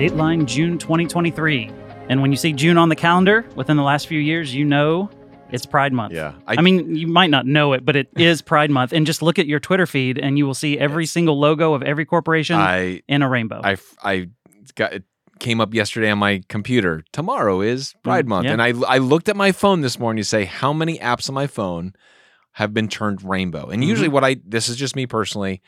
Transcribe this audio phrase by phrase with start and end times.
[0.00, 1.70] Dateline June 2023.
[2.08, 5.10] And when you see June on the calendar within the last few years, you know
[5.50, 6.14] it's Pride Month.
[6.14, 6.32] Yeah.
[6.46, 8.94] I, mean, you might not know it, but it is Pride Month.
[8.94, 11.82] And just look at your Twitter feed and you will see every single logo of
[11.82, 13.60] every corporation I in a rainbow.
[13.62, 14.30] I I
[14.74, 15.04] got it
[15.38, 17.04] came up yesterday on my computer.
[17.12, 18.52] Tomorrow is Pride Mm, Month, yeah.
[18.52, 21.34] and I I looked at my phone this morning to say how many apps on
[21.34, 21.92] my phone
[22.52, 23.66] have been turned rainbow.
[23.68, 24.14] And usually, Mm-hmm.
[24.14, 25.60] what I this is just me personally,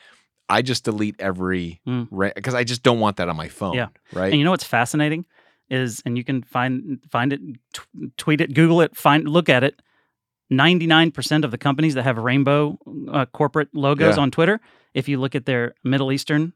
[0.57, 2.33] I just delete every Mm.
[2.35, 3.73] because I just don't want that on my phone.
[3.73, 3.87] Yeah.
[4.13, 4.31] right.
[4.31, 5.25] And you know what's fascinating
[5.69, 7.41] is, and you can find find it,
[7.73, 9.81] t- tweet it, Google it, find look at it.
[10.49, 12.77] Ninety nine percent of the companies that have rainbow
[13.11, 14.21] uh, corporate logos Yeah.
[14.23, 14.59] on Twitter,
[14.93, 16.53] if you look at their Middle Eastern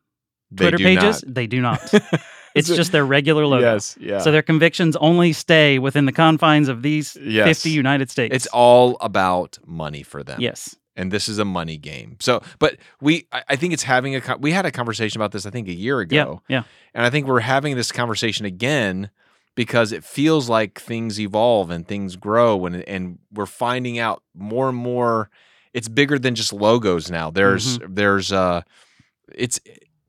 [0.55, 1.33] Twitter pages, not.
[1.35, 1.79] they do not.
[2.55, 3.73] it's just their regular logo.
[3.73, 4.19] Yes, yeah.
[4.19, 7.47] So their convictions only stay within the confines of these Yes.
[7.47, 8.35] fifty United States.
[8.35, 10.39] it's all about money for them.
[10.41, 10.75] yes.
[10.97, 12.17] And this is a money game.
[12.19, 15.49] So, but we, I think it's having a, we had a conversation about this, I
[15.51, 16.41] think a year ago.
[16.49, 16.57] Yeah.
[16.57, 16.63] Yeah.
[16.93, 19.09] And I think we're having this conversation again
[19.55, 24.67] because it feels like things evolve and things grow and, and we're finding out more
[24.69, 25.29] and more
[25.73, 27.29] it's bigger than just logos now.
[27.31, 28.61] There's, there's, uh,
[29.33, 29.59] it's,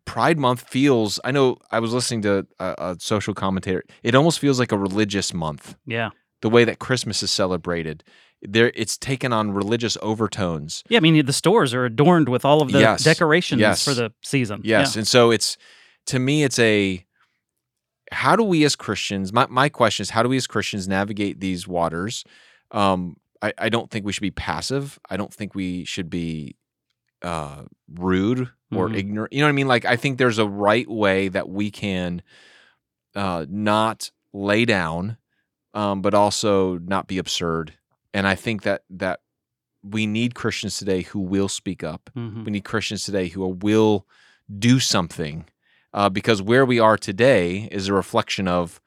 [0.06, 1.20] Pride Month feels.
[1.23, 1.58] I know.
[1.70, 3.84] I was listening to a, a social commentator.
[4.02, 6.11] It almost feels like a religious month Yeah.
[6.41, 8.02] the way that Christmas is celebrated.
[8.42, 10.84] There, it's taken on religious overtones.
[10.89, 10.98] Yeah.
[10.98, 13.03] I mean, the stores are adorned with all of the Yes.
[13.03, 13.84] decorations Yes.
[13.84, 14.61] for the season.
[14.64, 15.56] Yes, and so it's
[16.06, 17.05] to me, it's a
[18.12, 19.33] how do we as Christians?
[19.33, 22.25] My my question is, how do we as Christians navigate these waters?
[22.70, 24.98] Um, I, I don't think we should be passive.
[25.11, 26.56] I don't think we should be
[27.23, 27.64] uh,
[27.97, 28.97] rude or Mhm.
[28.97, 29.33] ignorant.
[29.33, 29.67] You know what I mean?
[29.69, 32.23] Like I think there's a right way that we can
[33.17, 35.17] uh, not lay down,
[35.75, 37.75] um, but also not be absurd.
[38.14, 39.20] And I think that that
[39.83, 42.11] we need Christians today who will speak up.
[42.17, 42.45] Mhm.
[42.45, 44.06] We need Christians today who will
[44.59, 45.45] do something,
[45.92, 48.80] uh, because where we are today is a reflection of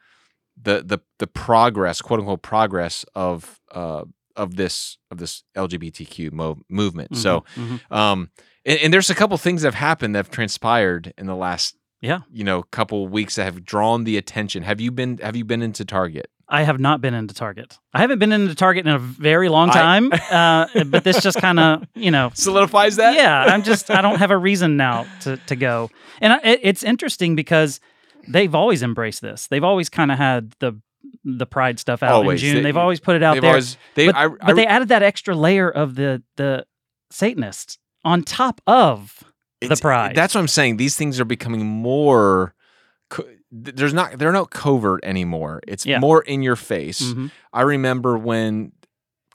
[0.62, 4.04] the the the progress, quote unquote, progress of uh,
[4.36, 7.16] of this of this LGBTQ mo- movement.
[7.18, 7.80] So, Mhm.
[7.90, 7.96] Mhm.
[7.96, 8.30] um,
[8.66, 11.76] and, and there's a couple things that have happened that have transpired in the last
[12.02, 12.22] Yeah.
[12.32, 14.64] you know couple weeks that have drawn the attention.
[14.64, 16.30] Have you been Have you been into Target?
[16.52, 17.80] I have not been into Target.
[17.94, 20.12] I haven't been into Target in a very long I- time.
[20.32, 23.16] uh, but this just kind of, you know, Solidifies that.
[23.16, 23.46] yeah.
[23.46, 25.90] I'm just, I don't have a reason now to to go.
[26.20, 27.80] And I, it, it's interesting because
[28.28, 29.48] they've always embraced this.
[29.48, 30.80] They've always kind of had the
[31.24, 32.44] the Pride stuff out Always.
[32.44, 32.64] in June.
[32.64, 33.52] They, have always put it out there.
[33.52, 34.08] always they.
[34.08, 36.66] but I, but they added that extra layer of the the
[37.12, 39.24] Satanists on top of
[39.62, 40.16] the pride.
[40.16, 40.78] That's what I'm saying.
[40.78, 42.54] These things are becoming more.
[43.52, 44.18] Th- there's not.
[44.18, 45.62] They're not covert anymore.
[45.68, 46.00] It's Yeah.
[46.00, 47.02] more in your face.
[47.02, 47.32] Mhm.
[47.54, 48.72] I remember when,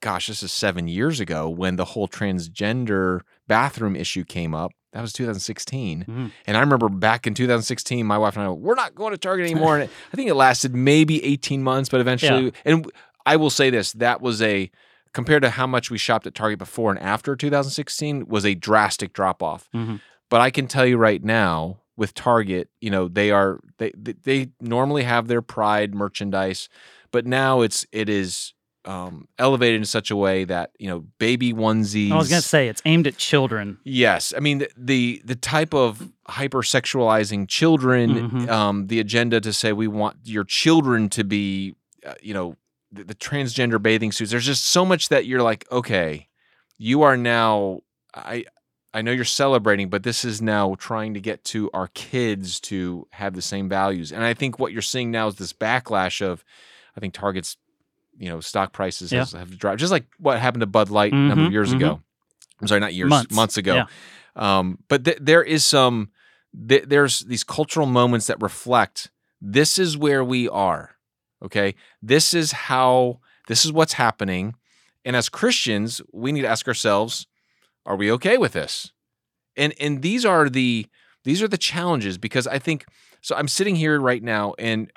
[0.01, 4.73] gosh, this is seven years ago when the whole transgender bathroom issue came up.
[4.93, 6.31] That was 2016, Mhm.
[6.47, 9.19] and I remember back in 2016, my wife and I, were, we're not going to
[9.19, 9.75] Target anymore.
[9.75, 12.91] and it- I think it lasted maybe 18 months, but eventually, and
[13.27, 14.71] I will say this: that was a
[15.13, 19.13] compared to how much we shopped at Target before and after 2016 was a drastic
[19.13, 19.69] drop off.
[19.75, 20.01] Mhm.
[20.31, 24.51] But I can tell you right now with Target, you know, they are they they,
[24.61, 26.69] normally have their pride merchandise,
[27.11, 28.53] but now it's it is
[28.85, 32.13] um, elevated in such a way that you know baby onesies.
[32.13, 33.79] I was gonna say it's aimed at children.
[33.85, 38.49] Yes, I mean the the, the type of hypersexualizing children, Mhm.
[38.49, 41.75] um, the agenda to say we want your children to be,
[42.05, 42.57] uh, you know,
[42.93, 44.31] the, the transgender bathing suits.
[44.31, 46.29] There's just so much that you're like, okay,
[46.79, 47.81] you are now.
[48.15, 48.45] I
[48.97, 53.07] I know you're celebrating, but this is now trying to get to our kids to
[53.11, 54.11] have the same values.
[54.11, 56.43] And I think what you're seeing now is this backlash of,
[56.97, 57.59] I think Target's,
[58.19, 61.17] you know, stock prices has, have dropped, just like what happened to Bud Light a
[61.17, 61.77] number of Mhm, years mhm.
[61.77, 62.01] ago.
[62.61, 63.75] I'm sorry, not years, Months, months, ago.
[63.75, 63.87] yeah.
[64.35, 66.09] Um, but th- there is some,
[66.67, 69.11] th- there's these cultural moments that reflect
[69.43, 70.97] this is where we are.
[71.43, 71.75] Okay.
[72.01, 74.55] This is how, this is what's happening.
[75.05, 77.27] And as Christians, we need to ask ourselves,
[77.87, 78.93] are we okay with this?
[79.57, 80.87] And and these are the
[81.25, 82.85] these are the challenges because I think
[83.21, 84.93] so I'm sitting here right now and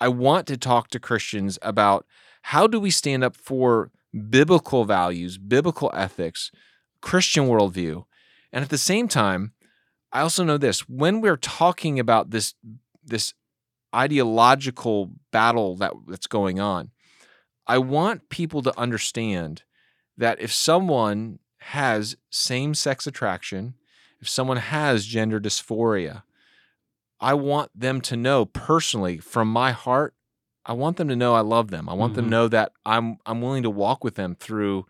[0.00, 2.06] I want to talk to Christians about
[2.42, 3.90] how do we stand up for
[4.30, 6.50] biblical values, biblical ethics,
[7.00, 8.04] Christian worldview.
[8.52, 9.52] And at the same time,
[10.12, 12.54] I also know this when we're talking about this
[13.04, 13.34] this
[13.94, 16.90] ideological battle that, that's going on,
[17.66, 19.62] I want people to understand
[20.16, 21.38] that if someone
[21.70, 23.74] has same sex attraction,
[24.20, 26.22] if someone has gender dysphoria,
[27.20, 30.14] I want them to know personally from my heart,
[30.64, 31.88] I want them to know I love them.
[31.88, 32.28] I want them Mhm.
[32.28, 34.86] to know that I'm I'm willing to walk with them through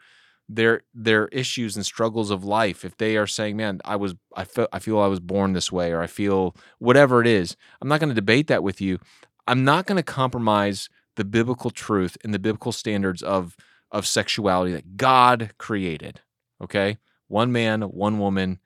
[0.48, 4.44] their their issues and struggles of life if they are saying man i was i
[4.44, 7.88] feel i feel i was born this way or i feel whatever it is i'm
[7.88, 9.00] not going to debate that with you
[9.48, 13.56] i'm not going to compromise the biblical truth and the biblical standards of
[13.90, 16.20] of sexuality that god created
[16.62, 16.98] okay
[17.28, 18.58] one man one woman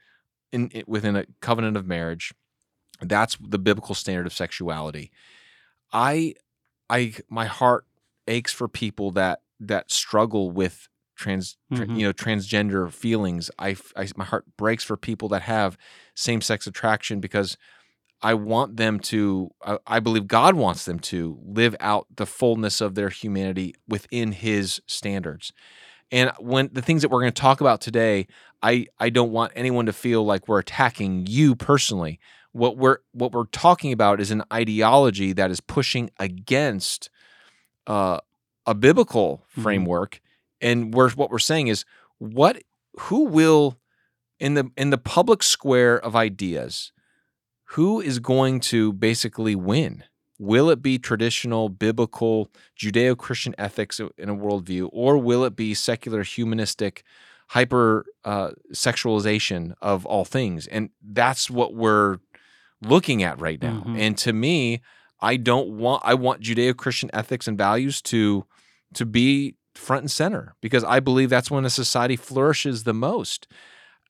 [0.52, 2.32] in, in within a covenant of marriage
[3.00, 5.10] that's the biblical standard of sexuality
[5.92, 6.34] i
[6.88, 7.86] i my heart
[8.26, 11.98] aches for people that that struggle with trans, tra- Mhm.
[11.98, 13.50] you know, transgender feelings.
[13.58, 13.76] I,
[14.16, 15.76] my heart breaks for people that have
[16.14, 17.58] same sex attraction because
[18.22, 19.50] I want them to.
[19.62, 24.32] I, I believe God wants them to live out the fullness of their humanity within
[24.32, 25.52] His standards.
[26.12, 28.26] And when the things that we're going to talk about today,
[28.62, 32.18] I I don't want anyone to feel like we're attacking you personally.
[32.52, 37.10] What we're what we're talking about is an ideology that is pushing against
[37.86, 38.18] uh,
[38.66, 39.62] a biblical Mhm.
[39.62, 40.20] framework,
[40.60, 41.84] and we're what we're saying is
[42.18, 42.62] what
[42.98, 43.78] who will
[44.40, 46.92] in the in the public square of ideas,
[47.76, 50.02] who is going to basically win?
[50.40, 55.74] Will it be traditional biblical Judeo Christian ethics in a worldview, or will it be
[55.74, 57.04] secular humanistic
[57.48, 60.66] hyper uh, sexualization of all things?
[60.66, 62.20] And that's what we're
[62.80, 63.82] looking at right now.
[63.86, 63.98] Mhm.
[63.98, 64.80] And to me,
[65.20, 68.46] I don't want I want Judeo Christian ethics and values to
[68.94, 73.46] to be front and center because I believe that's when a society flourishes the most.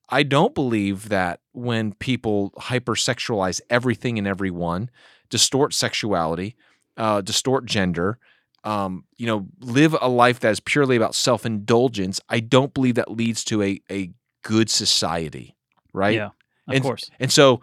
[0.09, 4.91] I don't believe that when people hypersexualize everything and everyone,
[5.31, 6.57] distort sexuality,
[6.97, 8.19] uh, distort gender,
[8.65, 12.97] um, you know, live a life that is purely about self indulgence, I don't believe
[12.97, 14.11] that leads to a, a
[14.43, 15.57] good society,
[15.95, 16.15] right?
[16.17, 16.27] Yeah,
[16.69, 17.11] of And- course.
[17.19, 17.63] And so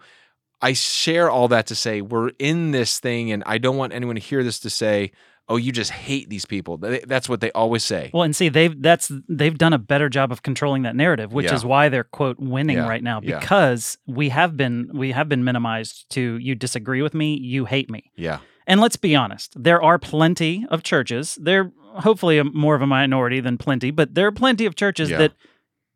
[0.60, 4.16] I share all that to say we're in this thing, and I don't want anyone
[4.16, 5.12] to hear this to say,
[5.48, 8.10] "Oh, you just hate these people." That's what they always say.
[8.12, 11.46] Well, and see, they've that's they've done a better job of controlling that narrative, which
[11.46, 11.54] Yeah.
[11.54, 13.38] is why they're quote winning Yeah, right now yeah.
[13.38, 17.90] because we have been we have been minimized to you disagree with me, you hate
[17.90, 18.10] me.
[18.16, 21.38] Yeah, And let's be honest, there are plenty of churches.
[21.40, 25.10] They're hopefully a, more of a minority than plenty, but there are plenty of churches
[25.10, 25.18] Yeah.
[25.18, 25.32] that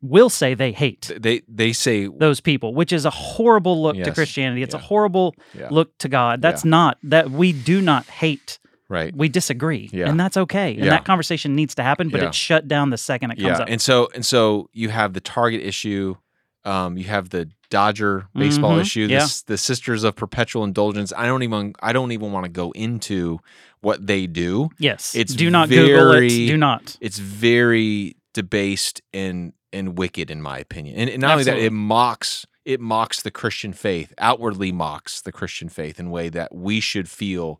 [0.01, 4.11] will say they hate they they say those people, which is a horrible look to
[4.11, 4.61] Christianity.
[4.61, 5.67] It's a horrible Yeah.
[5.71, 6.41] look to God.
[6.41, 8.59] That's not that we do not hate.
[8.89, 9.15] Right.
[9.15, 10.09] We disagree, Yeah.
[10.09, 10.71] and that's okay.
[10.75, 10.89] And Yeah.
[10.91, 12.27] that conversation needs to happen, but Yeah.
[12.27, 13.67] it's shut down the second it comes Yeah, up.
[13.69, 16.15] and so and so you have the Target issue,
[16.65, 19.23] um, you have the Dodger baseball Mhm, issue, the, yeah.
[19.23, 21.11] s- the Sisters of Perpetual Indulgence.
[21.17, 23.39] I don't even I don't even want to go into
[23.81, 24.69] what they do.
[24.79, 26.29] yes, it's do not Google it.
[26.29, 26.95] Do not.
[27.01, 30.95] It's very debased and and wicked in my opinion.
[30.97, 35.31] And, and not only that, it mocks it mocks the Christian faith, outwardly mocks the
[35.33, 37.59] Christian faith in a way that we should feel.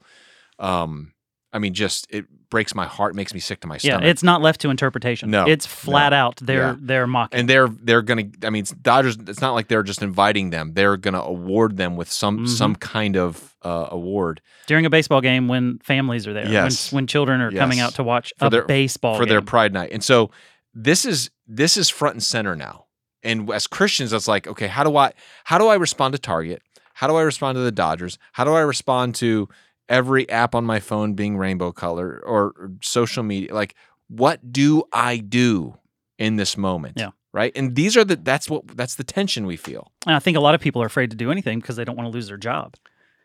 [0.63, 1.13] Um,
[1.51, 4.03] I mean, just it breaks my heart, makes me sick to my Yeah, stomach.
[4.05, 5.29] it's not left to interpretation.
[5.31, 6.37] No, it's flat out.
[6.37, 6.75] They're Yeah.
[6.79, 7.39] they're mocking.
[7.41, 8.23] and they're they're gonna.
[8.43, 9.17] I mean, Dodgers.
[9.27, 10.73] It's not like they're just inviting them.
[10.73, 12.47] They're gonna award them with some Mhm.
[12.49, 16.47] some kind of uh, award during a baseball game when families are there.
[16.47, 16.91] Yes.
[16.91, 19.45] When, when children are coming out to watch For a their- baseball for their game.
[19.45, 19.89] Pride Night.
[19.93, 20.31] And so
[20.73, 22.85] this is this is front and center now.
[23.21, 25.13] And as Christians, that's like, okay, how do I
[25.45, 26.61] how do I respond to Target?
[26.95, 28.17] How do I respond to the Dodgers?
[28.33, 29.47] How do I respond to
[29.89, 33.53] every app on my phone being rainbow color or, social media?
[33.53, 33.75] Like,
[34.07, 35.77] what do I do
[36.17, 36.97] in this moment?
[36.97, 37.11] Yeah.
[37.33, 37.51] Right.
[37.55, 39.91] And these are the that's what that's the tension we feel.
[40.05, 41.95] And I think a lot of people are afraid to do anything because they don't
[41.95, 42.75] want to lose their job.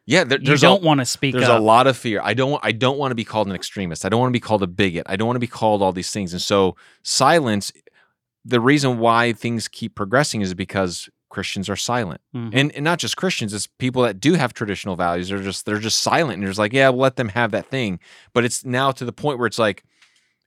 [0.07, 0.25] Yeah.
[0.25, 1.61] There, You there's don't want to speak there's up.
[1.61, 2.23] a lot of fear.
[2.25, 4.07] I don't I don't want to be called an extremist.
[4.07, 5.05] I don't want to be called a bigot.
[5.11, 6.33] I don't want to be called all these things.
[6.33, 7.71] And so silence
[8.47, 12.21] the reason why things keep progressing is because Christians are silent.
[12.35, 12.51] Mhm.
[12.53, 15.29] And and not just Christians, it's people that do have traditional values.
[15.29, 17.67] They're just they're just silent and you're just like, yeah, we'll let them have that
[17.67, 18.01] thing.
[18.33, 19.85] But it's now to the point where it's like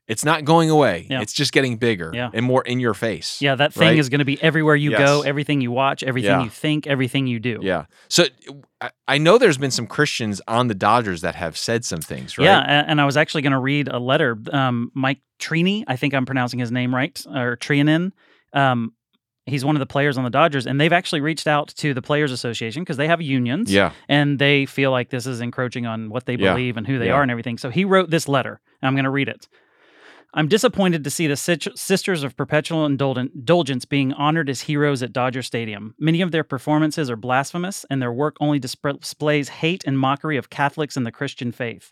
[0.07, 1.07] it's not going away.
[1.09, 1.21] Yeah.
[1.21, 2.31] It's just getting bigger Yeah.
[2.33, 3.41] and more in your face.
[3.41, 3.97] yeah, that thing right?
[3.97, 6.43] is going to be everywhere you go, everything you watch, everything Yeah.
[6.43, 7.59] you think, everything you do.
[7.61, 7.85] Yeah.
[8.09, 8.25] So
[8.81, 12.37] I, I know there's been some Christians on the Dodgers that have said some things,
[12.37, 12.43] right?
[12.45, 14.37] Yeah, and I was actually going to read a letter.
[14.51, 18.11] Um, Mike Trini, I think I'm pronouncing his name right, or Trianin.
[18.53, 18.93] Um,
[19.45, 22.01] he's one of the players on the Dodgers, and they've actually reached out to the
[22.01, 23.91] Players Association because they have unions, Yeah.
[24.07, 26.53] and they feel like this is encroaching on what they Yeah.
[26.53, 27.13] believe and who they Yeah.
[27.13, 27.57] are and everything.
[27.57, 29.47] So he wrote this letter, and I'm going to read it.
[30.33, 35.41] I'm disappointed to see the Sisters of Perpetual Indulgence being honored as heroes at Dodger
[35.41, 35.93] Stadium.
[35.99, 40.49] Many of their performances are blasphemous, and their work only displays hate and mockery of
[40.49, 41.91] Catholics and the Christian faith.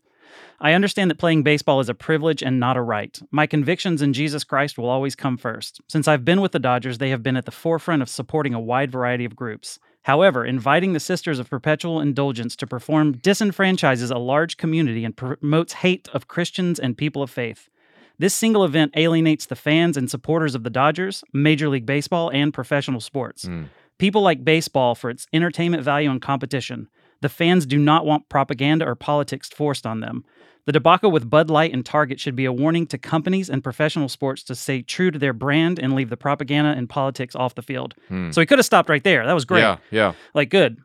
[0.60, 3.20] I understand that playing baseball is a privilege and not a right.
[3.32, 5.82] My convictions in Jesus Christ will always come first.
[5.88, 8.60] Since I've been with the Dodgers, they have been at the forefront of supporting a
[8.60, 9.80] wide variety of groups.
[10.04, 15.74] However, inviting the Sisters of Perpetual Indulgence to perform disenfranchises a large community and promotes
[15.74, 17.70] hate of Christians and people of faith.
[18.18, 22.54] This single event alienates the fans and supporters of the Dodgers, Major League Baseball, and
[22.54, 23.46] professional sports.
[23.46, 23.68] Mm.
[23.98, 26.90] People like baseball for its entertainment value and competition.
[27.22, 30.24] The fans do not want propaganda or politics forced on them.
[30.66, 34.08] The debacle with Bud Light and Target should be a warning to companies and professional
[34.08, 37.62] sports to stay true to their brand and leave the propaganda and politics off the
[37.62, 37.96] field.
[38.08, 38.30] Hmm.
[38.32, 39.26] So he could have stopped right there.
[39.26, 39.62] That was great.
[39.62, 40.14] Yeah, yeah.
[40.34, 40.78] Like, good.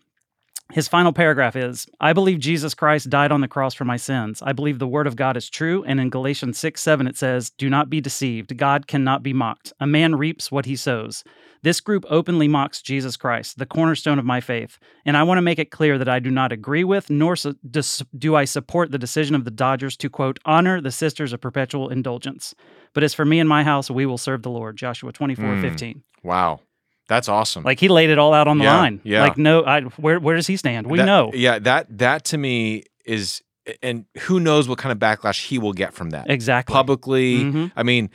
[0.72, 4.42] His final paragraph is I believe Jesus Christ died on the cross for my sins.
[4.42, 5.84] I believe the word of God is true.
[5.84, 8.56] And in Galatians 6 7, it says, Do not be deceived.
[8.56, 9.72] God cannot be mocked.
[9.78, 11.22] A man reaps what he sows.
[11.62, 14.78] This group openly mocks Jesus Christ, the cornerstone of my faith.
[15.04, 17.56] And I want to make it clear that I do not agree with, nor su-
[17.70, 21.40] dis- do I support the decision of the Dodgers to, quote, honor the Sisters of
[21.40, 22.54] Perpetual Indulgence.
[22.94, 24.76] But as for me and my house, we will serve the Lord.
[24.76, 25.60] Joshua twenty four Hmm.
[25.62, 26.02] fifteen.
[26.22, 26.60] Wow.
[27.08, 27.64] That's awesome.
[27.64, 29.00] Like he laid it all out on the Yeah, line.
[29.04, 29.22] yeah.
[29.22, 30.86] Like, no, I, where, where does he stand?
[30.86, 31.30] We That- know.
[31.34, 33.42] Yeah, that that to me is
[33.82, 36.30] and who knows what kind of backlash he will get from that.
[36.30, 36.72] Exactly.
[36.72, 37.36] Publicly.
[37.44, 37.72] Mhm.
[37.76, 38.10] I mean,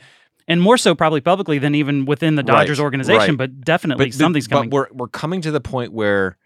[0.48, 3.36] and more so probably publicly than even within the Right, Dodgers organization, right.
[3.38, 4.70] but definitely but, something's coming.
[4.70, 6.36] but we're we're coming to the point where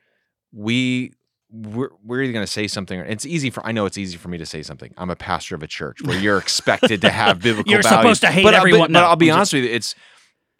[0.53, 1.13] we
[1.51, 4.17] we're, we're either going to say something or it's easy for I know it's easy
[4.17, 4.93] for me to say something.
[4.99, 8.01] I'm a pastor of a church where you're expected to have biblical You're values.
[8.01, 8.81] supposed to hate but, but- everyone.
[8.81, 9.95] But, No, I'll be honest with you, it's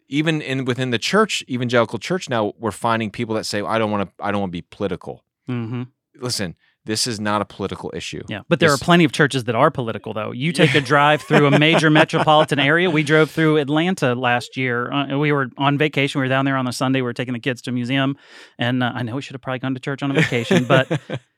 [0.07, 3.91] even in within the church, evangelical church now, we're finding people that say, I don't
[3.91, 5.23] want to I don't want to be political.
[5.47, 5.83] hmm
[6.17, 8.21] Listen, this is not a political issue.
[8.29, 10.31] Yeah, but there This- are plenty of churches that are political, though.
[10.31, 12.89] You take a drive through a major metropolitan area.
[12.89, 14.91] We drove through Atlanta last year.
[14.93, 16.21] Uh, we were on vacation.
[16.21, 16.99] We were down there on a Sunday.
[16.99, 18.15] We were taking the kids to a museum,
[18.57, 20.87] and uh, I know we should have probably gone to church on a vacation, but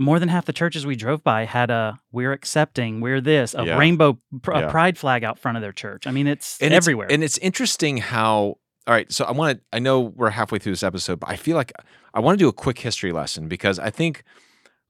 [0.00, 3.64] more than half the churches we drove by had a "We're accepting," "We're this," a
[3.64, 3.78] Yeah.
[3.78, 4.70] rainbow pr- a Yeah.
[4.70, 6.06] pride flag out front of their church.
[6.06, 7.06] I mean, it's and it's- everywhere.
[7.10, 8.56] and it's interesting how.
[8.86, 9.64] All right, so I want to.
[9.72, 11.70] I know we're halfway through this episode, but I feel like
[12.14, 14.24] I want to do a quick history lesson because I think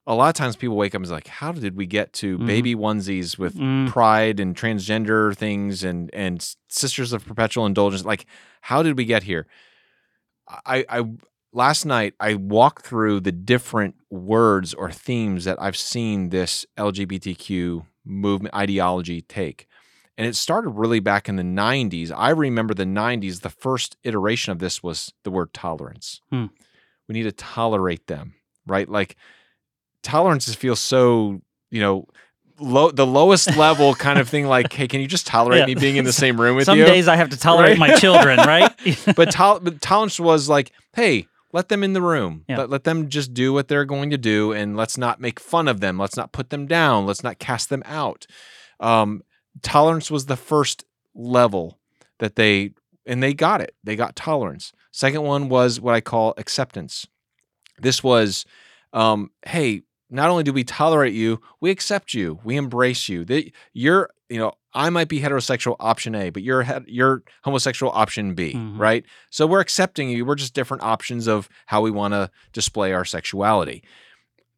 [0.06, 2.38] a lot of times people wake up and is like, "How did we get to
[2.38, 2.46] Mhm.
[2.46, 3.88] baby onesies with Mm.
[3.88, 8.04] pride and transgender things and and Sisters of Perpetual Indulgence?
[8.04, 8.26] Like,
[8.62, 9.46] how did we get here?"
[10.64, 11.04] I, I
[11.52, 17.84] last night I walked through the different words or themes that I've seen this LGBTQ
[18.04, 19.66] movement ideology take.
[20.18, 22.12] And it started really back in the 90s.
[22.14, 26.20] I remember the 90s, the first iteration of this was the word tolerance.
[26.30, 26.46] Hmm.
[27.08, 28.34] We need to tolerate them,
[28.66, 28.88] right?
[28.88, 29.16] Like
[30.02, 31.40] tolerance feels so,
[31.70, 32.06] you know,
[32.58, 35.66] low the lowest level kind of thing like, hey, can you just tolerate Yeah.
[35.66, 36.84] me being in the same room with Some you?
[36.84, 37.90] Some days I have to tolerate Right?
[37.90, 38.70] my children, right?
[39.16, 42.44] but, tol- but tolerance was like, hey, let them in the room.
[42.48, 42.58] Yeah.
[42.58, 45.68] Let, let them just do what they're going to do, and let's not make fun
[45.68, 45.98] of them.
[45.98, 47.06] Let's not put them down.
[47.06, 48.26] Let's not cast them out.
[48.78, 49.22] Um,
[49.62, 51.78] tolerance was the first level
[52.18, 52.72] that they,
[53.06, 53.74] and they got it.
[53.82, 54.72] They got tolerance.
[54.92, 57.06] Second one was what I call acceptance.
[57.78, 58.44] This was,
[58.92, 63.24] um, hey, not only do we tolerate you, we accept you, we embrace you.
[63.24, 68.34] That you're, you know, I might be heterosexual option A, but you're you're homosexual option
[68.34, 68.78] B, Mhm.
[68.78, 69.04] right?
[69.30, 70.24] So we're accepting you.
[70.24, 73.82] We're just different options of how we want to display our sexuality.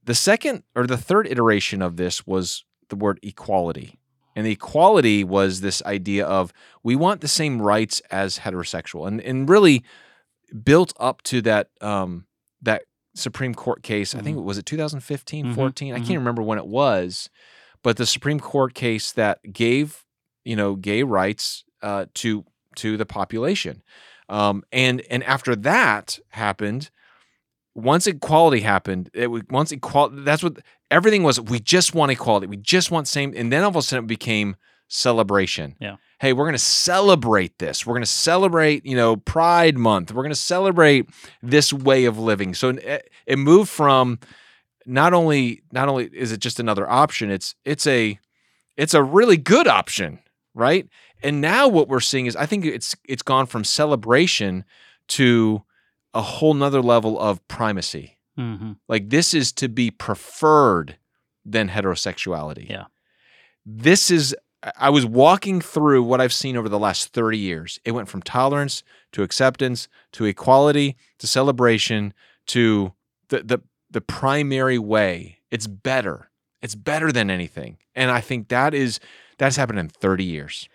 [0.05, 3.99] The second or the third iteration of this was the word equality.
[4.35, 9.21] And the equality was this idea of we want the same rights as heterosexual, and
[9.21, 9.85] and really
[10.65, 12.27] built up to that um,
[12.61, 12.83] that
[13.15, 14.15] Supreme Court case.
[14.15, 15.95] I think it was it 2015, Mhm, 14.
[15.95, 17.29] I can't remember when it was,
[17.83, 20.05] but the Supreme Court case that gave
[20.45, 22.45] you know gay rights uh, to
[22.77, 23.83] to the population,
[24.29, 26.91] um, and and after that happened,
[27.75, 30.23] once equality happened, it once equality.
[30.23, 30.59] That's what
[30.91, 31.41] everything was.
[31.41, 32.47] We just want equality.
[32.47, 33.33] We just want same.
[33.37, 34.57] And then all of a sudden it became
[34.93, 35.75] celebration.
[35.81, 35.97] Yeah.
[36.21, 37.87] Hey, we're going to celebrate this.
[37.87, 40.13] We're going to celebrate, you know, Pride Month.
[40.13, 41.09] We're going to celebrate
[41.43, 42.55] this way of living.
[42.55, 44.19] So it, it moved from
[44.85, 47.31] not only not only is it just another option.
[47.31, 48.19] It's it's a
[48.77, 50.19] it's a really good option,
[50.55, 50.87] right?
[51.23, 54.65] And now what we're seeing is I think it's it's gone from celebration
[55.09, 55.63] to
[56.13, 58.19] a whole nother level of primacy.
[58.37, 60.99] hmm Like this is to be preferred
[61.45, 62.69] than heterosexuality.
[62.69, 62.85] Yeah.
[63.65, 64.37] This is
[64.79, 67.81] I- was walking through what I've seen over the last 30 years.
[67.85, 72.15] It went from tolerance to acceptance to equality to celebration
[72.49, 72.93] to
[73.29, 73.59] the the
[73.91, 75.39] the primary way.
[75.51, 76.31] It's better.
[76.63, 77.79] It's better than anything.
[77.95, 79.01] And I think that is
[79.39, 80.69] that's happened in 30 years.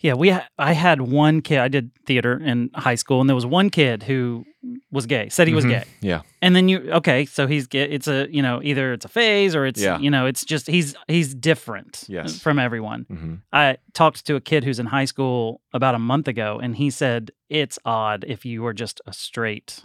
[0.00, 0.30] Yeah, we.
[0.30, 1.58] Ha- I had one kid.
[1.60, 4.44] I did theater in high school, and there was one kid who
[4.90, 5.28] was gay.
[5.30, 5.68] Said he was Mhm.
[5.70, 6.22] gay, Yeah.
[6.42, 7.84] and then you okay, so he's gay.
[7.84, 9.98] It's a you know either it's a phase or it's Yeah.
[9.98, 12.38] you know it's just he's he's different Yes.
[12.40, 13.06] from everyone.
[13.08, 16.76] hmm I talked to a kid who's in high school about a month ago, and
[16.76, 19.84] he said it's odd if you were just a straight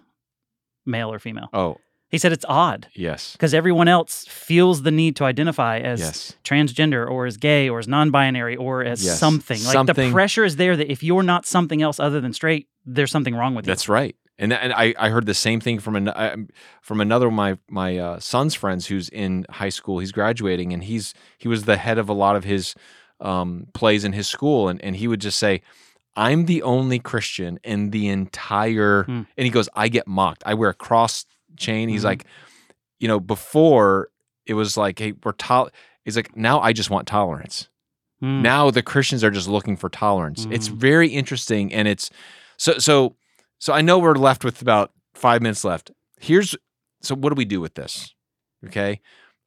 [0.85, 1.49] male or female.
[1.53, 1.77] Oh,
[2.09, 3.33] He said it's odd Yes.
[3.33, 6.33] because everyone else feels the need to identify as Yes.
[6.43, 9.19] transgender or as gay or as non-binary or as Yes.
[9.19, 9.63] something.
[9.63, 13.11] Like the pressure is there that if you're not something else other than straight, there's
[13.11, 13.71] something wrong with you.
[13.71, 14.15] That's right.
[14.39, 16.49] And and I, I heard the same thing from an,
[16.81, 19.99] from another of my my uh, son's friends who's in high school.
[19.99, 22.73] He's graduating and he's he was the head of a lot of his
[23.19, 25.61] um, plays in his school and and he would just say,
[26.15, 29.21] "I'm the only Christian in the entire." Hmm.
[29.37, 30.41] And he goes, "I get mocked.
[30.45, 31.25] I wear a cross
[31.57, 32.05] chain." He's Mhm.
[32.05, 32.25] like,
[32.99, 34.09] you know, before
[34.45, 35.69] it was like, "Hey, we're tol."
[36.05, 37.67] He's like, "Now I just want tolerance."
[38.21, 38.41] Mm.
[38.41, 40.73] now the christians are just looking for tolerance it's Mm.
[40.73, 42.09] very interesting and it's
[42.57, 43.15] so so
[43.59, 45.89] so i know we're left with about five minutes left
[46.19, 46.53] here's
[47.01, 48.13] so what do we do with this
[48.67, 48.99] okay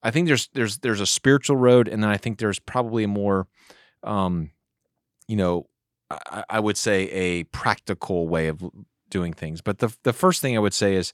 [0.03, 3.09] i think there's there's there's a spiritual road and then i think there's probably a
[3.09, 3.47] more
[4.05, 4.53] um
[5.29, 5.67] you know
[6.11, 8.65] i, I would say a practical way of
[9.11, 11.13] doing things but the the first thing i would say is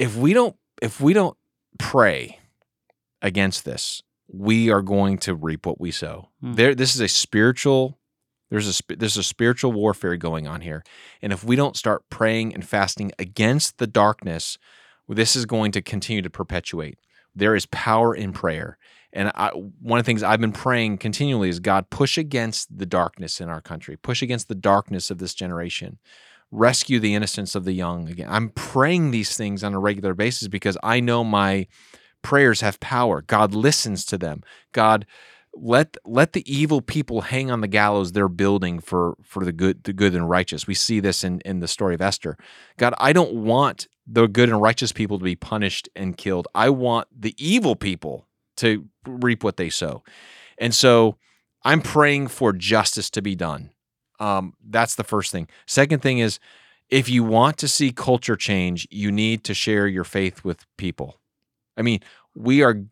[0.00, 1.36] if we don't if we don't
[1.78, 2.40] pray
[3.22, 4.02] against this
[4.32, 6.28] we are going to reap what we sow.
[6.40, 6.54] Hmm.
[6.54, 7.98] There, this is a spiritual.
[8.50, 10.82] There's a there's a spiritual warfare going on here,
[11.22, 14.58] and if we don't start praying and fasting against the darkness,
[15.08, 16.98] this is going to continue to perpetuate.
[17.32, 18.76] There is power in prayer,
[19.12, 22.86] and I, one of the things I've been praying continually is God push against the
[22.86, 25.98] darkness in our country, push against the darkness of this generation,
[26.50, 28.08] rescue the innocence of the young.
[28.08, 31.66] Again, I'm praying these things on a regular basis because I know my
[32.22, 33.22] prayers have power.
[33.22, 34.42] God listens to them.
[34.72, 35.06] God
[35.52, 39.82] let let the evil people hang on the gallows they're building for for the good
[39.84, 40.66] the good and righteous.
[40.66, 42.36] We see this in in the story of Esther.
[42.76, 46.48] God, I don't want the good and righteous people to be punished and killed.
[46.54, 48.28] I want the evil people
[48.58, 50.02] to reap what they sow.
[50.58, 51.16] And so
[51.64, 53.70] I'm praying for justice to be done.
[54.20, 55.48] Um, that's the first thing.
[55.66, 56.38] Second thing is
[56.88, 61.18] if you want to see culture change, you need to share your faith with people.
[61.76, 62.00] I mean,
[62.34, 62.82] we are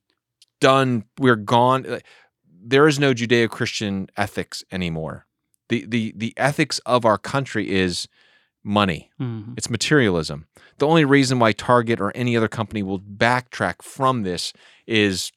[0.60, 1.04] done.
[1.18, 2.00] We're gone.
[2.60, 5.26] There is no Judeo-Christian ethics anymore.
[5.68, 8.08] The the the ethics of our country is
[8.64, 9.10] money.
[9.20, 9.54] Mhm.
[9.56, 10.46] It's materialism.
[10.78, 14.52] The only reason why Target or any other company will backtrack from this
[14.86, 15.32] is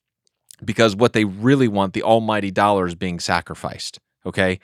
[0.63, 4.00] because what they really want, the almighty dollar, is being sacrificed.
[4.26, 4.60] Okay.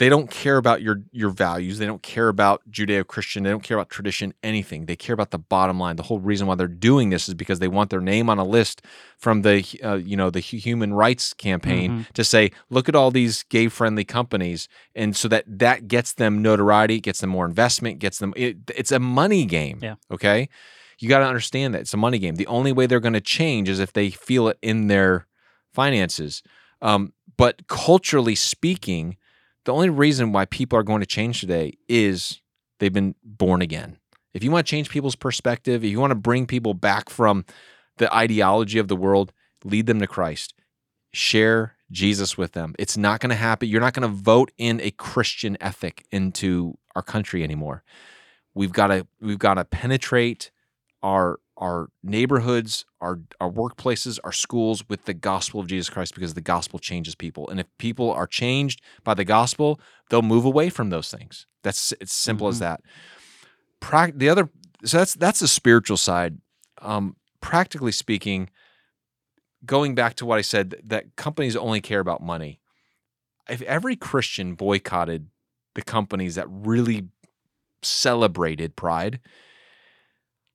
[0.00, 1.76] They don't care about your your values.
[1.76, 3.42] They don't care about Judeo-Christian.
[3.42, 4.86] They don't care about tradition, anything.
[4.86, 5.96] They care about the bottom line.
[5.96, 8.44] The whole reason why they're doing this is because they want their name on a
[8.44, 8.80] list
[9.18, 13.42] from the uh, you know the human rights campaign to say, look at all these
[13.42, 18.32] gay-friendly companies, and so that that gets them notoriety, gets them more investment, gets them.
[18.36, 19.80] It, it's a money game.
[19.82, 19.96] Yeah.
[20.10, 20.48] Okay.
[20.98, 22.36] You got to understand that it's a money game.
[22.36, 25.26] The only way they're going to change is if they feel it in their
[25.74, 26.42] finances.
[26.80, 29.18] Um, but culturally speaking,
[29.64, 32.40] the only reason why people are going to change today is
[32.78, 33.98] they've been born again.
[34.32, 37.44] If you want to change people's perspective, if you want to bring people back from
[37.98, 39.32] the ideology of the world,
[39.64, 40.54] lead them to Christ.
[41.12, 42.74] Share Jesus with them.
[42.78, 43.68] It's not going to happen.
[43.68, 47.82] You're not going to vote in a Christian ethic into our country anymore.
[48.54, 50.50] We've got to we've got to penetrate
[51.02, 56.34] our our neighborhoods, our our workplaces, our schools with the gospel of Jesus Christ because
[56.34, 57.48] the gospel changes people.
[57.48, 61.46] And if people are changed by the gospel, they'll move away from those things.
[61.62, 62.60] That's it's simple as Mhm.
[62.60, 62.80] that.
[63.80, 64.50] Prac- the other
[64.84, 66.38] so that's that's the spiritual side.
[66.80, 68.48] Um, practically speaking,
[69.66, 72.60] going back to what I said that companies only care about money.
[73.48, 75.28] If every Christian boycotted
[75.74, 77.08] the companies that really
[77.82, 79.20] celebrated pride,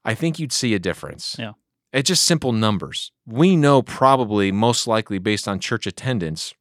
[0.05, 1.35] I think you'd see a difference.
[1.37, 1.53] Yeah.
[1.91, 3.11] It's just simple numbers.
[3.25, 6.53] We know probably most likely based on church attendance,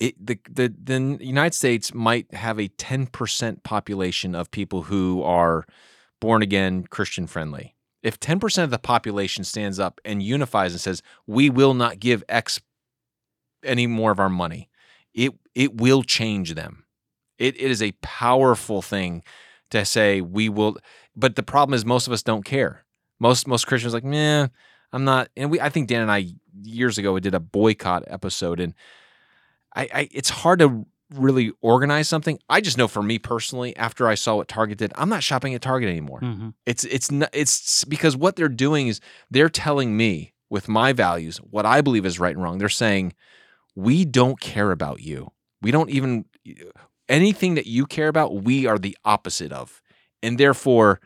[0.00, 5.66] it, the, the the United States might have a 10% population of people who are
[6.20, 7.74] born again Christian friendly.
[8.02, 12.22] If 10% of the population stands up and unifies and says, "We will not give
[12.28, 12.60] X
[13.64, 14.68] any more of our money,"
[15.14, 16.84] it it will change them.
[17.38, 19.22] It it is a powerful thing
[19.70, 20.76] to say we will
[21.16, 22.84] but the problem is most of us don't care.
[23.20, 24.48] Most most Christians are like, "Meh,
[24.92, 26.26] I'm not." And we I think Dan and I
[26.62, 28.74] years ago we did a boycott episode and
[29.74, 32.38] I, I it's hard to really organize something.
[32.48, 35.54] I just know for me personally, after I saw what Target did, I'm not shopping
[35.54, 36.20] at Target anymore.
[36.20, 36.54] Mhm.
[36.66, 39.00] It's it's not, it's because what they're doing is
[39.30, 42.58] they're telling me with my values what I believe is right and wrong.
[42.58, 43.14] They're saying
[43.74, 45.32] we don't care about you.
[45.60, 46.24] We don't even
[47.08, 48.42] anything that you care about.
[48.42, 49.82] We are the opposite of,
[50.24, 51.00] and therefore,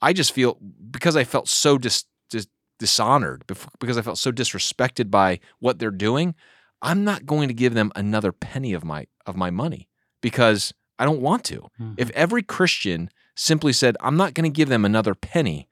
[0.00, 0.56] I just feel
[0.90, 2.46] because I felt so dis, dis,
[2.78, 3.44] dishonored
[3.78, 6.34] because I felt so disrespected by what they're doing.
[6.82, 9.88] I'm not going to give them another penny of my of my money
[10.22, 11.68] because I don't want to.
[11.80, 11.94] Mhm.
[11.98, 15.68] If every Christian simply said, I'm not going to give them another penny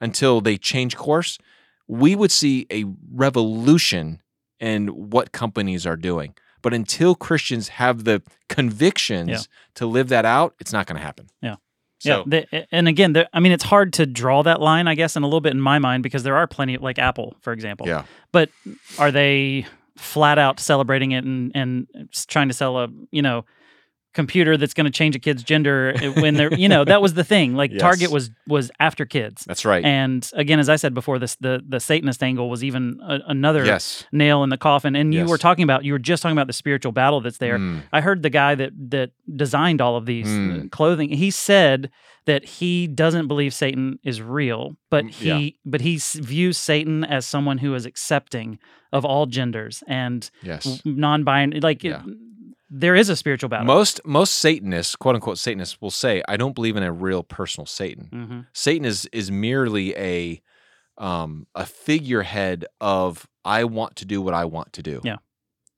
[0.00, 1.38] until they change course,
[1.86, 4.20] we would see a revolution
[4.58, 6.34] in what companies are doing.
[6.62, 9.38] But until Christians have the convictions Yeah.
[9.76, 11.28] to live that out, it's not going to happen.
[11.40, 11.56] Yeah.
[12.00, 15.16] So, yeah, the, and again, I mean, it's hard to draw that line, I guess,
[15.16, 17.52] and a little bit in my mind because there are plenty of like Apple, for
[17.52, 17.86] example.
[17.86, 18.04] yeah.
[18.32, 18.50] But
[18.98, 21.86] are they flat out celebrating it and and
[22.26, 23.44] trying to sell a you know
[24.12, 27.22] computer that's going to change a kid's gender when they're you know that was the
[27.24, 27.54] thing.
[27.54, 27.80] Like Yes.
[27.80, 29.44] Target was was after kids.
[29.46, 29.84] That's right.
[29.84, 33.64] And again, as I said before, this the the Satanist angle was even a, another
[33.64, 34.04] yes.
[34.12, 34.96] nail in the coffin.
[34.96, 35.28] And you Yes.
[35.28, 37.58] were talking about you were just talking about the spiritual battle that's there.
[37.58, 40.70] Mm, I heard the guy that that designed all of these Mm.
[40.72, 41.10] clothing.
[41.10, 41.90] He said
[42.26, 45.50] that he doesn't believe Satan is real, but Mm, he yeah.
[45.64, 48.58] but he views Satan as someone who is accepting
[48.92, 50.82] of all genders and yes.
[50.84, 51.60] non-binary.
[51.60, 52.02] Like Yeah.
[52.70, 53.66] There is a spiritual battle.
[53.66, 57.66] Most most Satanists, quote unquote Satanists, will say, "I don't believe in a real personal
[57.66, 58.08] Satan.
[58.12, 60.40] hmm Satan is is merely a
[60.98, 65.16] um, a figurehead of I want to do what I want to do." Yeah.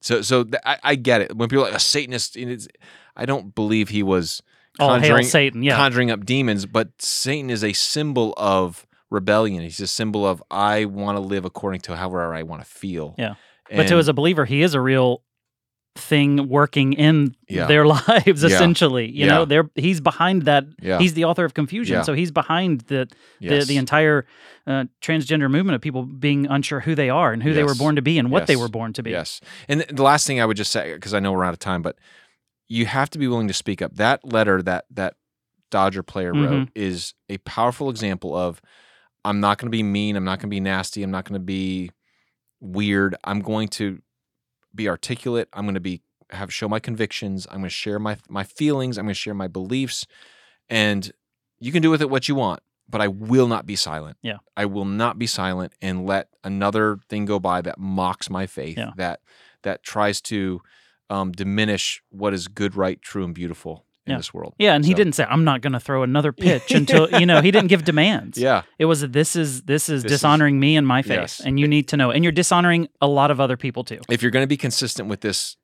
[0.02, 2.36] So so th- I, I get it when people are like a Satanist.
[2.36, 2.68] It's,
[3.16, 4.42] I don't believe he was
[4.78, 5.62] conjuring Satan.
[5.62, 5.76] Yeah.
[5.76, 9.62] conjuring up demons, but Satan is a symbol of rebellion.
[9.62, 13.14] He's a symbol of I want to live according to however I want to feel.
[13.18, 13.34] Yeah.
[13.70, 15.22] but to as a believer, he is a real
[15.94, 17.66] thing working in Yeah.
[17.66, 22.14] their lives essentially you know they're he's behind that he's the author of confusion so
[22.14, 23.08] he's behind the
[23.40, 23.66] the, yes.
[23.66, 24.24] the entire
[24.66, 27.96] uh, transgender movement of people being unsure who they are and who they were born
[27.96, 29.10] to be and what they were born to be.
[29.10, 29.40] Yes.
[29.68, 31.82] And the last thing I would just say, because I know we're out of time,
[31.82, 31.96] but
[32.68, 33.96] you have to be willing to speak up.
[33.96, 35.14] That letter that that
[35.70, 38.60] Dodger player wrote is a powerful example of
[39.24, 40.16] I'm not going to be mean.
[40.16, 41.02] I'm not going to be nasty.
[41.02, 41.90] I'm not going to be
[42.60, 43.16] weird.
[43.24, 44.00] I'm going to
[44.74, 45.48] be articulate.
[45.52, 47.46] I'm going to be have show my convictions.
[47.50, 48.98] I'm going to share my my feelings.
[48.98, 50.06] I'm going to share my beliefs,
[50.68, 51.10] and
[51.60, 52.60] you can do with it what you want.
[52.88, 54.18] But I will not be silent.
[54.22, 54.38] Yeah.
[54.56, 58.76] I will not be silent and let another thing go by that mocks my faith.
[58.76, 58.90] Yeah.
[58.96, 59.20] That
[59.62, 60.60] that tries to
[61.08, 64.16] um, diminish what is good, right, true, and beautiful in Yeah.
[64.16, 64.54] this world.
[64.58, 67.40] Yeah, and he didn't say I'm not going to throw another pitch until you know
[67.40, 68.36] he didn't give demands.
[68.38, 68.62] Yeah.
[68.78, 71.40] It was this is this is This is- dishonoring me and my face, Yes.
[71.40, 74.00] and you need to know, and you're dishonoring a lot of other people too.
[74.08, 75.56] if you're going to be consistent with this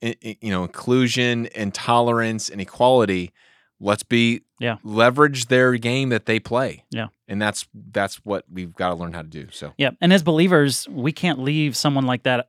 [0.00, 3.32] you know inclusion and tolerance and equality
[3.80, 4.76] let's be Yeah.
[4.82, 7.06] leverage their game that they play Yeah.
[7.28, 10.22] and that's that's what we've got to learn how to do so Yeah, and as
[10.24, 12.48] believers, we can't leave someone like that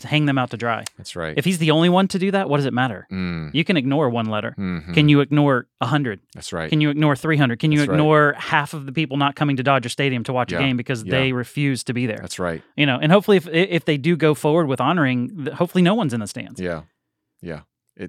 [0.00, 0.84] to hang them out to dry.
[0.96, 3.06] that's right If he's the only one to do that, what does it matter?
[3.10, 4.54] Mm, You can ignore one letter.
[4.56, 4.94] mhm.
[4.94, 6.20] Can you ignore a hundred?
[6.34, 7.58] that's right Can you ignore 300?
[7.58, 7.94] Can you That's right.
[7.94, 10.58] ignore half of the people not coming to Dodger Stadium to watch Yeah.
[10.58, 11.10] a game because Yeah.
[11.10, 12.18] they refuse to be there?
[12.20, 15.82] that's right You know, and hopefully, if if they do go forward with honoring, hopefully
[15.82, 16.60] no one's in the stands.
[16.60, 16.82] yeah
[17.42, 17.60] yeah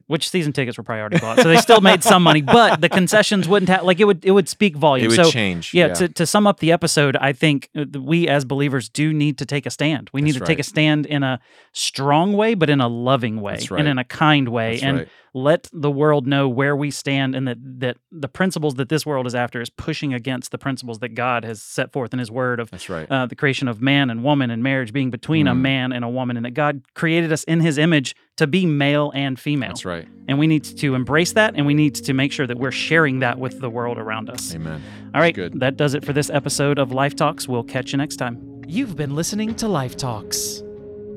[0.08, 3.48] Which season tickets were priority bought, so they still made some money, but the concessions
[3.48, 5.14] wouldn't have like it would it would speak volumes.
[5.14, 8.28] it would so change yeah, To, to sum up the episode, I think uh, we
[8.28, 10.10] as believers do need to take a stand.
[10.14, 11.40] We need That's to take a stand in a
[11.72, 13.80] strong way, but in a loving way right.
[13.80, 17.36] and in a kind way, that's and right let the world know where we stand
[17.36, 21.00] and that that the principles that this world is after is pushing against the principles
[21.00, 23.82] that God has set forth in His Word of that's right uh, the creation of
[23.82, 25.60] man and woman and marriage being between a Mm.
[25.62, 29.12] man and a woman, and that God created us in His image to be male
[29.14, 29.70] and female.
[29.70, 32.58] that's right And we need to embrace that, and we need to make sure that
[32.58, 34.54] we're sharing that with the world around us.
[34.56, 34.82] amen
[35.14, 35.60] All right, good.
[35.60, 37.48] that does it for this episode of Life Talks.
[37.48, 38.62] We'll catch you next time.
[38.68, 40.62] You've been listening to Life Talks.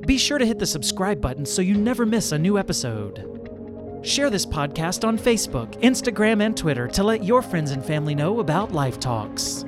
[0.06, 3.41] Be sure to hit the subscribe button so you never miss a new episode.
[4.02, 8.40] Share this podcast on Facebook, Instagram, and Twitter to let your friends and family know
[8.40, 9.64] about Life Talks.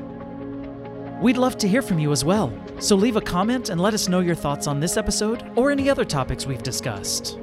[1.23, 4.09] We'd love to hear from you as well, so leave a comment and let us
[4.09, 7.39] know your thoughts on this episode or any other topics we've discussed.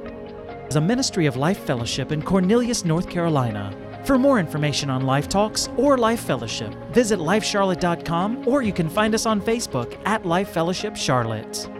[0.68, 3.74] Is a ministry of Life Fellowship in Cornelius, North Carolina.
[4.04, 9.14] For more information on Life Talks or Life Fellowship, visit lifecharlotte.com or you can find
[9.14, 11.70] us on Facebook at Life Fellowship Charlotte.